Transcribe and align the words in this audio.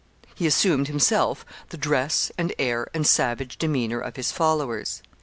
He 0.33 0.47
assumed, 0.47 0.87
himself, 0.87 1.45
the 1.69 1.77
dress, 1.77 2.31
and 2.35 2.55
air, 2.57 2.87
and 2.91 3.05
savage 3.05 3.59
demeanor 3.59 3.99
of 3.99 4.15
his 4.15 4.31
followers. 4.31 5.03